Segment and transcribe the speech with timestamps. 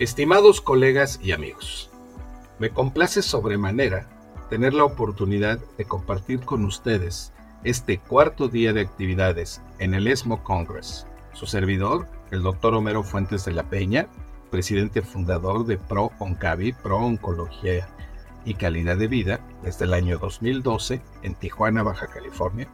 [0.00, 1.88] Estimados colegas y amigos,
[2.58, 4.08] me complace sobremanera
[4.50, 7.32] tener la oportunidad de compartir con ustedes
[7.62, 11.06] este cuarto día de actividades en el ESMO Congress.
[11.32, 14.08] Su servidor, el doctor Homero Fuentes de la Peña,
[14.50, 17.86] presidente fundador de Pro Oncavi, Pro Oncología
[18.44, 22.66] y Calidad de Vida, desde el año 2012 en Tijuana, Baja California,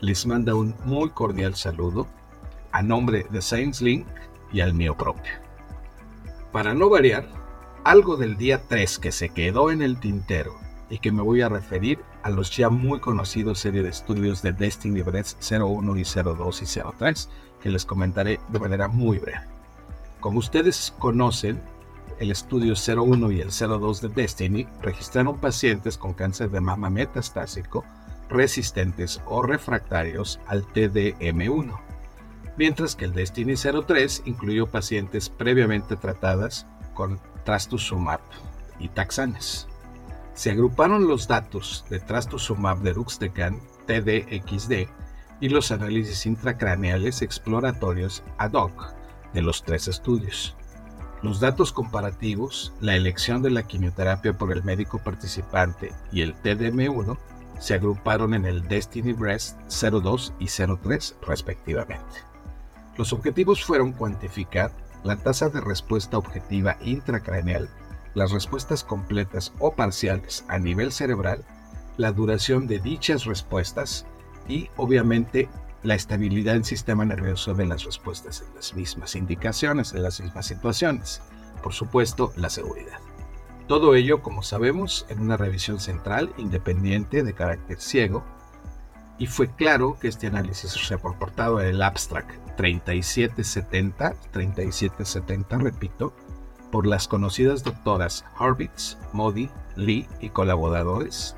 [0.00, 2.08] les manda un muy cordial saludo
[2.72, 4.08] a nombre de Saints Link
[4.52, 5.43] y al mío propio.
[6.54, 7.26] Para no variar,
[7.82, 10.54] algo del día 3 que se quedó en el tintero
[10.88, 14.52] y que me voy a referir a los ya muy conocidos serie de estudios de
[14.52, 17.28] Destiny Breast 01 y 02 y 03
[17.60, 19.40] que les comentaré de manera muy breve.
[20.20, 21.60] Como ustedes conocen,
[22.20, 27.84] el estudio 01 y el 02 de Destiny registraron pacientes con cáncer de mama metastásico
[28.28, 31.80] resistentes o refractarios al TDM1,
[32.56, 38.20] mientras que el Destiny 03 incluyó pacientes previamente tratadas con trastuzumab
[38.78, 39.68] y taxanes.
[40.34, 44.88] Se agruparon los datos de trastuzumab de Ruxtecan TDXD
[45.40, 48.94] y los análisis intracraneales exploratorios ad hoc
[49.32, 50.56] de los tres estudios.
[51.22, 57.16] Los datos comparativos, la elección de la quimioterapia por el médico participante y el TDM1
[57.58, 62.33] se agruparon en el Destiny Breast 02 y 03 respectivamente.
[62.96, 64.72] Los objetivos fueron cuantificar
[65.02, 67.68] la tasa de respuesta objetiva intracraneal,
[68.14, 71.44] las respuestas completas o parciales a nivel cerebral,
[71.96, 74.06] la duración de dichas respuestas
[74.48, 75.48] y obviamente
[75.82, 80.46] la estabilidad del sistema nervioso de las respuestas en las mismas indicaciones, en las mismas
[80.46, 81.20] situaciones.
[81.62, 82.98] Por supuesto, la seguridad.
[83.66, 88.24] Todo ello, como sabemos, en una revisión central independiente de carácter ciego,
[89.18, 96.14] y fue claro que este análisis se ha reportado en el abstract 3770, 3770, repito,
[96.70, 101.36] por las conocidas doctoras Horvitz, Modi, Lee y colaboradores,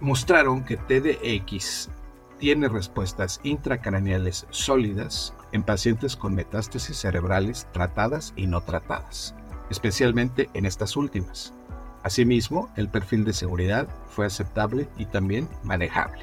[0.00, 1.90] mostraron que TDX
[2.38, 9.34] tiene respuestas intracraneales sólidas en pacientes con metástasis cerebrales tratadas y no tratadas,
[9.70, 11.54] especialmente en estas últimas.
[12.02, 16.22] Asimismo, el perfil de seguridad fue aceptable y también manejable.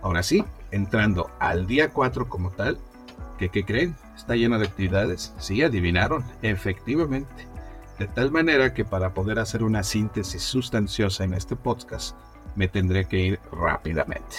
[0.00, 2.78] Ahora sí, entrando al día 4 como tal,
[3.38, 3.96] ¿qué, ¿qué creen?
[4.16, 5.34] Está lleno de actividades.
[5.38, 7.48] Sí, adivinaron, efectivamente.
[7.98, 12.16] De tal manera que para poder hacer una síntesis sustanciosa en este podcast,
[12.54, 14.36] me tendré que ir rápidamente.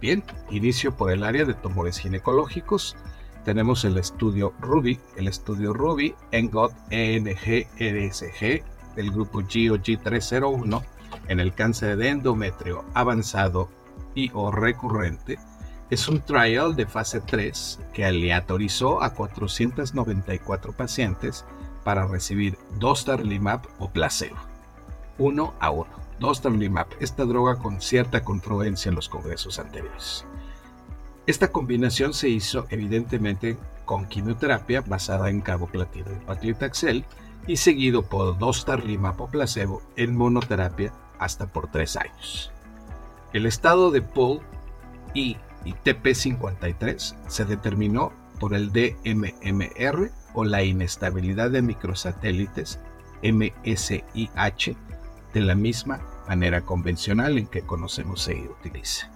[0.00, 2.96] Bien, inicio por el área de tumores ginecológicos.
[3.44, 8.64] Tenemos el estudio RUBY, el estudio RUBY, ENGOT, ENG, ESG
[8.96, 10.82] del grupo GOG 301
[11.28, 13.68] en el cáncer de endometrio avanzado
[14.14, 15.38] y o recurrente.
[15.94, 21.44] Es un trial de fase 3 que aleatorizó a 494 pacientes
[21.84, 24.38] para recibir dostarlimab o placebo,
[25.18, 30.26] uno a uno dostarlimab, esta droga con cierta controversia en los congresos anteriores.
[31.28, 37.04] Esta combinación se hizo evidentemente con quimioterapia basada en caboplatino y paclitaxel
[37.46, 42.50] y seguido por dostarlimab o placebo en monoterapia hasta por tres años.
[43.32, 44.40] El estado de POL
[45.14, 52.80] y, y TP53 se determinó por el DMMR o la inestabilidad de microsatélites
[53.22, 54.76] MSIH
[55.32, 59.10] de la misma manera convencional en que conocemos se utiliza,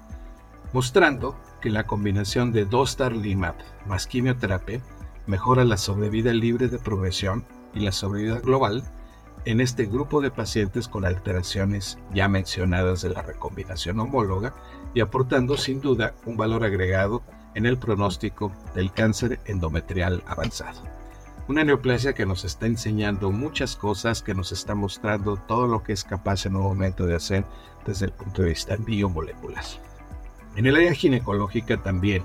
[0.72, 3.56] mostrando que la combinación de dostarlimab
[3.87, 4.81] más quimioterapia
[5.26, 7.44] mejora la sobrevida libre de progresión
[7.75, 8.82] y la sobrevida global
[9.48, 14.53] en este grupo de pacientes con alteraciones ya mencionadas de la recombinación homóloga
[14.92, 17.22] y aportando sin duda un valor agregado
[17.54, 20.82] en el pronóstico del cáncer endometrial avanzado.
[21.48, 25.94] Una neoplasia que nos está enseñando muchas cosas, que nos está mostrando todo lo que
[25.94, 27.47] es capaz en un momento de hacer
[27.87, 29.64] desde el punto de vista biomolecular.
[30.56, 32.22] En el área ginecológica también,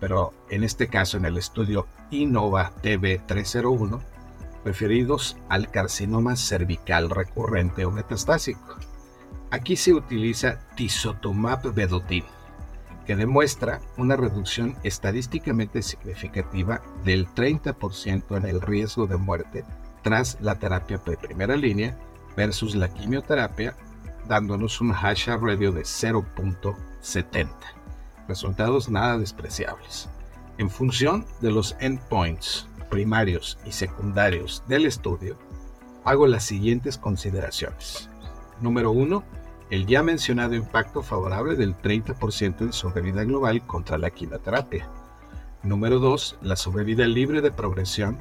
[0.00, 4.02] pero en este caso en el estudio INOVA TB301,
[4.68, 8.76] referidos al carcinoma cervical recurrente o metastásico.
[9.50, 12.24] Aquí se utiliza tisotumab vedotin
[13.06, 19.64] que demuestra una reducción estadísticamente significativa del 30% en el riesgo de muerte
[20.02, 21.96] tras la terapia de primera línea
[22.36, 23.74] versus la quimioterapia,
[24.28, 27.48] dándonos un Hasha radio de 0.70.
[28.28, 30.10] Resultados nada despreciables.
[30.58, 35.38] En función de los endpoints primarios y secundarios del estudio,
[36.04, 38.08] hago las siguientes consideraciones.
[38.60, 39.38] Número 1
[39.70, 44.88] el ya mencionado impacto favorable del 30% en sobrevida global contra la quimioterapia.
[45.62, 46.38] Número 2.
[46.40, 48.18] La sobrevida libre de progresión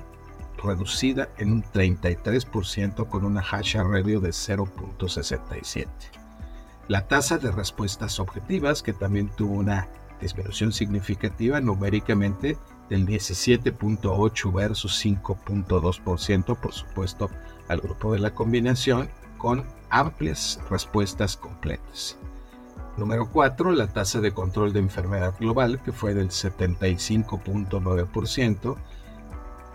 [0.61, 5.87] reducida en un 33% con una hash radio de 0.67.
[6.89, 9.87] La tasa de respuestas objetivas, que también tuvo una
[10.19, 12.57] disminución significativa numéricamente
[12.89, 17.29] del 17.8 versus 5.2%, por supuesto,
[17.67, 22.17] al grupo de la combinación, con amplias respuestas completas.
[22.97, 28.75] Número 4, la tasa de control de enfermedad global, que fue del 75.9%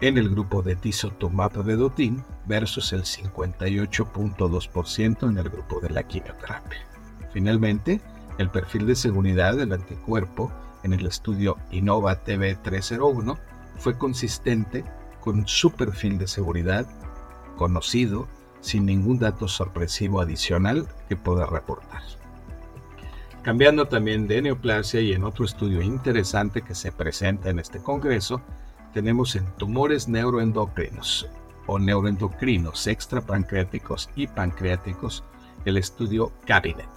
[0.01, 6.85] en el grupo de tisotumab vedotin versus el 58.2% en el grupo de la quimioterapia.
[7.33, 8.01] Finalmente,
[8.39, 10.51] el perfil de seguridad del anticuerpo
[10.83, 13.39] en el estudio Innova TV301
[13.77, 14.85] fue consistente
[15.21, 16.87] con su perfil de seguridad
[17.57, 18.29] conocido
[18.61, 22.03] sin ningún dato sorpresivo adicional que pueda reportar.
[23.43, 28.41] Cambiando también de neoplasia y en otro estudio interesante que se presenta en este congreso,
[28.95, 31.29] tenemos en tumores neuroendocrinos
[31.67, 35.25] o neuroendocrinos extrapancreáticos y pancreáticos
[35.65, 36.89] el estudio CABINET,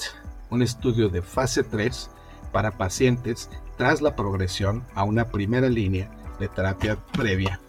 [0.50, 2.12] un estudio de fase 3
[2.56, 6.10] para pacientes tras la progresión a una primera línea
[6.40, 7.60] de terapia previa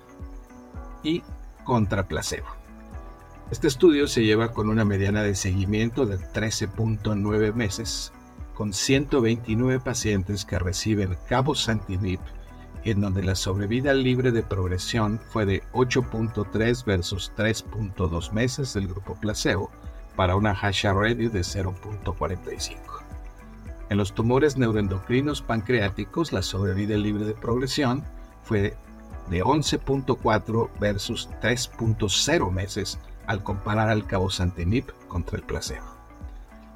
[1.03, 1.25] y
[1.65, 2.47] contra placebo.
[3.51, 8.13] Este estudio se lleva con una mediana de seguimiento de 13.9 meses
[8.55, 12.21] con 129 pacientes que reciben cabozantinib,
[12.85, 19.19] en donde la sobrevida libre de progresión fue de 8.3 versus 3.2 meses del grupo
[19.21, 19.69] placebo,
[20.15, 23.06] para una hash radio de 0.45.
[23.89, 28.05] En los tumores neuroendocrinos pancreáticos, la sobrevida libre de progresión
[28.43, 28.77] fue
[29.31, 35.97] de 11.4 versus 3.0 meses al comparar al cabozantinib contra el placebo.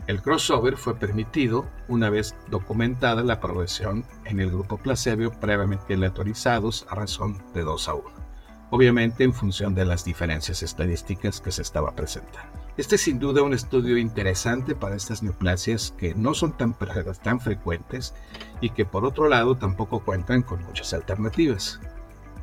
[0.07, 6.87] El crossover fue permitido una vez documentada la progresión en el grupo placebo previamente aleatorizados
[6.89, 8.05] a razón de 2 a 1,
[8.71, 12.60] obviamente en función de las diferencias estadísticas que se estaba presentando.
[12.77, 16.75] Este es sin duda un estudio interesante para estas neoplasias que no son tan,
[17.23, 18.15] tan frecuentes
[18.61, 21.81] y que por otro lado tampoco cuentan con muchas alternativas.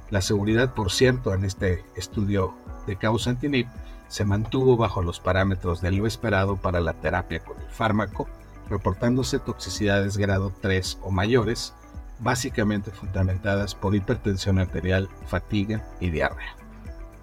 [0.09, 2.53] La seguridad, por cierto, en este estudio
[2.85, 3.67] de causa antinip
[4.07, 8.27] se mantuvo bajo los parámetros de lo esperado para la terapia con el fármaco,
[8.69, 11.73] reportándose toxicidades grado 3 o mayores,
[12.19, 16.55] básicamente fundamentadas por hipertensión arterial, fatiga y diarrea.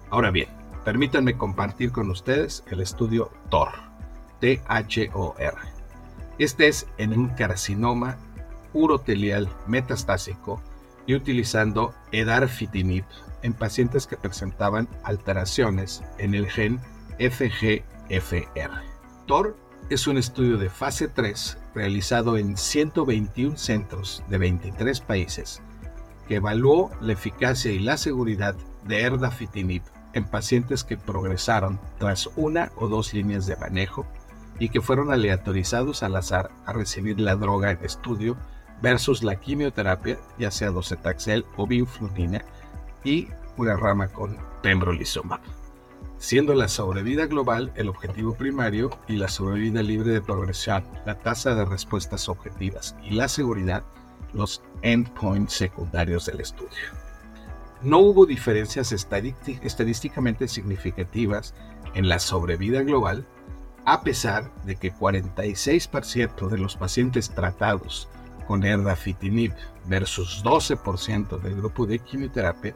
[0.09, 0.49] Ahora bien,
[0.85, 3.69] permítanme compartir con ustedes el estudio TOR,
[4.39, 5.57] T-H-O-R.
[6.37, 8.17] Este es en un carcinoma
[8.71, 10.61] urotelial metastásico
[11.07, 13.03] y utilizando edarfitinib
[13.41, 16.79] en pacientes que presentaban alteraciones en el gen
[17.17, 18.83] FGFR.
[19.25, 19.57] TOR
[19.89, 25.63] es un estudio de fase 3 realizado en 121 centros de 23 países
[26.27, 28.55] que evaluó la eficacia y la seguridad
[28.87, 29.83] de erdafitinib
[30.15, 34.07] en pacientes que progresaron tras una o dos líneas de manejo
[34.57, 38.37] y que fueron aleatorizados al azar a recibir la droga en estudio
[38.81, 42.43] versus la quimioterapia, ya sea docetaxel o biflunina,
[43.03, 43.27] y
[43.57, 45.41] una rama con pembrolizumab,
[46.17, 51.55] siendo la sobrevida global el objetivo primario y la sobrevida libre de progresión, la tasa
[51.55, 53.83] de respuestas objetivas y la seguridad
[54.33, 57.04] los endpoints secundarios del estudio.
[57.81, 61.53] No hubo diferencias estadísticamente significativas
[61.93, 63.27] en la sobrevida global,
[63.85, 68.09] a pesar de que 46% de los pacientes tratados
[68.47, 69.53] con erdafitinib
[69.85, 72.73] versus 12% del grupo de quimioterapia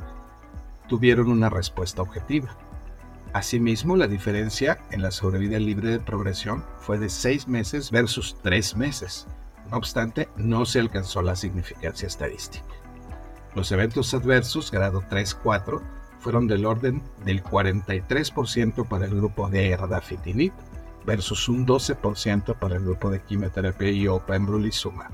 [0.88, 2.56] tuvieron una respuesta objetiva.
[3.34, 8.76] Asimismo, la diferencia en la sobrevida libre de progresión fue de 6 meses versus 3
[8.76, 9.28] meses.
[9.70, 12.66] No obstante, no se alcanzó la significancia estadística.
[13.56, 15.82] Los eventos adversos grado 3-4
[16.20, 20.54] fueron del orden del 43% para el grupo de erdafitinib
[21.06, 25.12] versus un 12% para el grupo de quimioterapia y pembrolizumab.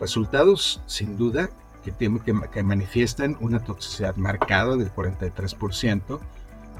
[0.00, 1.50] Resultados, sin duda,
[1.84, 1.92] que,
[2.52, 6.20] que, manifiestan una toxicidad marcada del 43%,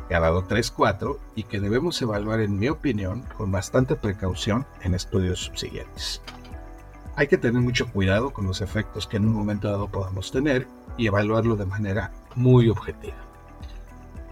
[0.08, 4.94] que ha dado 3-4 y que debemos evaluar, en mi opinión, con bastante precaución en
[4.94, 6.22] estudios subsiguientes.
[7.14, 10.66] Hay que tener mucho cuidado con los efectos que en un momento dado podamos tener
[10.96, 13.16] y evaluarlo de manera muy objetiva.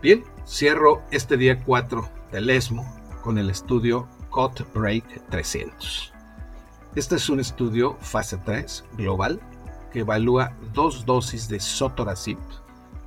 [0.00, 2.86] Bien, cierro este día 4 del ESMO
[3.22, 6.10] con el estudio Cut Break 300.
[6.94, 9.40] Este es un estudio fase 3 global
[9.92, 12.38] que evalúa dos dosis de sotorasib,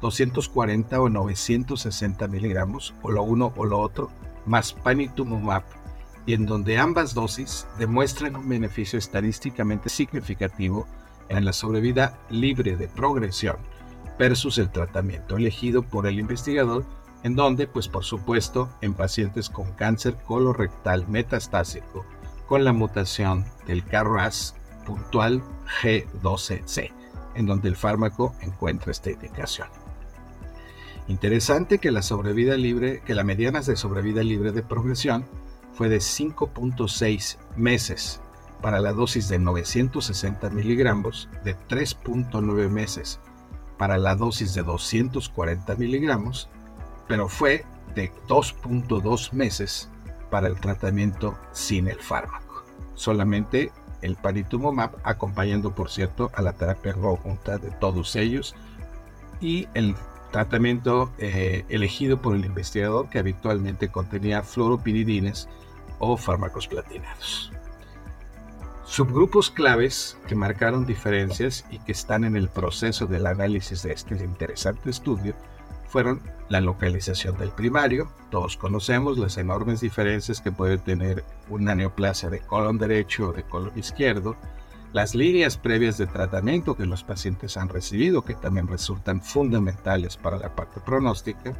[0.01, 4.12] 240 o 960 miligramos, o lo uno o lo otro,
[4.46, 5.63] más panitumumab,
[6.25, 10.88] y en donde ambas dosis demuestran un beneficio estadísticamente significativo
[11.30, 13.58] en la sobrevida libre de progresión
[14.18, 16.86] versus el tratamiento elegido por el investigador,
[17.24, 22.06] en donde, pues por supuesto, en pacientes con cáncer colorectal metastásico
[22.48, 25.42] con la mutación del KRAS puntual
[25.82, 26.92] G12C,
[27.36, 29.68] en donde el fármaco encuentra esta indicación.
[31.08, 35.25] Interesante que la sobrevida libre, que la mediana de sobrevida libre de progresión
[35.74, 38.22] fue de 5.6 meses
[38.62, 43.20] para la dosis de 960 miligramos, de 3.9 meses
[43.77, 46.50] para la dosis de 240 miligramos,
[47.08, 47.65] pero fue
[47.96, 49.89] de 2.2 meses
[50.30, 52.63] para el tratamiento sin el fármaco.
[52.96, 58.56] Solamente el panitumumab, acompañando por cierto a la terapia conjunta de todos ellos,
[59.42, 59.96] y el
[60.32, 65.50] tratamiento eh, elegido por el investigador que habitualmente contenía fluoropiridines
[66.12, 67.52] o fármacos platinados.
[68.86, 74.16] Subgrupos claves que marcaron diferencias y que están en el proceso del análisis de este
[74.16, 75.34] interesante estudio
[75.88, 78.12] fueron la localización del primario.
[78.30, 83.44] Todos conocemos las enormes diferencias que puede tener una neoplasia de colon derecho o de
[83.44, 84.36] colon izquierdo,
[84.92, 90.38] las líneas previas de tratamiento que los pacientes han recibido, que también resultan fundamentales para
[90.38, 91.54] la parte pronóstica,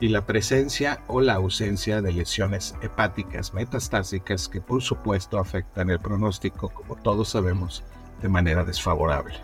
[0.00, 6.00] y la presencia o la ausencia de lesiones hepáticas metastásicas que por supuesto afectan el
[6.00, 7.82] pronóstico, como todos sabemos,
[8.20, 9.34] de manera desfavorable.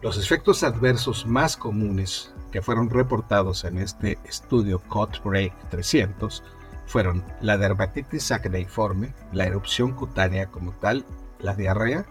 [0.00, 6.42] Los efectos adversos más comunes que fueron reportados en este estudio COT-BREAK 300
[6.86, 11.04] fueron la dermatitis acneiforme, la erupción cutánea como tal
[11.38, 12.04] la diarrea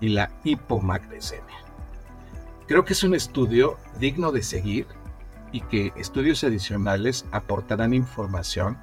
[0.00, 1.56] y la hipomagnesemia.
[2.66, 4.86] Creo que es un estudio digno de seguir
[5.54, 8.76] y que estudios adicionales aportarán información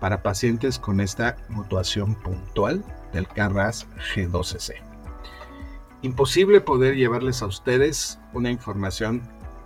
[0.00, 4.74] para pacientes con esta mutación puntual del KRAS G12C.
[6.02, 9.22] Imposible poder llevarles a ustedes una información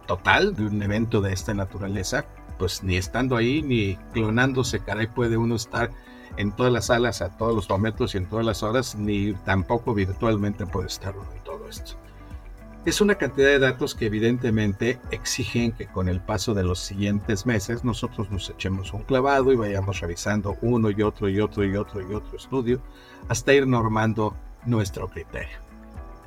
[0.07, 2.26] total de un evento de esta naturaleza,
[2.59, 5.90] pues ni estando ahí ni clonándose, caray, puede uno estar
[6.37, 9.95] en todas las salas a todos los momentos y en todas las horas, ni tampoco
[9.95, 12.00] virtualmente puede estar en todo esto.
[12.87, 17.44] Es una cantidad de datos que evidentemente exigen que con el paso de los siguientes
[17.44, 21.76] meses nosotros nos echemos un clavado y vayamos revisando uno y otro y otro y
[21.76, 22.80] otro y otro estudio
[23.28, 24.34] hasta ir normando
[24.64, 25.58] nuestro criterio.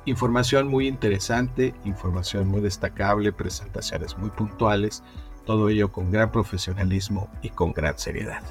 [0.04, 5.02] Información muy interesante, información muy destacable, presentaciones muy puntuales,
[5.44, 8.42] todo ello con gran profesionalismo y con gran seriedad.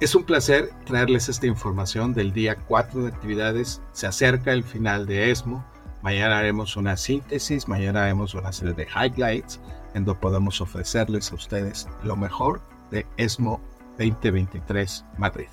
[0.00, 3.82] Es un placer traerles esta información del día 4 de actividades.
[3.92, 5.64] Se acerca el final de ESMO.
[6.02, 9.60] Mañana haremos una síntesis, mañana haremos una serie de highlights
[9.94, 13.60] en donde podemos ofrecerles a ustedes lo mejor de ESMO
[13.98, 15.48] 2023 Madrid.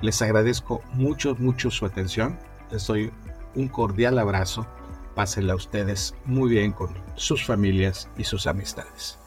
[0.00, 2.38] Les agradezco mucho, mucho su atención.
[2.70, 3.12] Les doy
[3.54, 4.66] un cordial abrazo.
[5.14, 9.18] Pásenla a ustedes muy bien con sus familias y sus amistades.